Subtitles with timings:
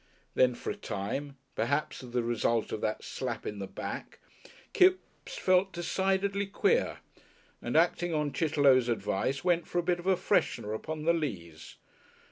[0.33, 4.17] Then for a time perhaps as the result of that slap in the back
[4.73, 6.97] Kipps felt decidedly queer,
[7.61, 11.75] and acting on Chitterlow's advice went for a bit of a freshener upon the Leas.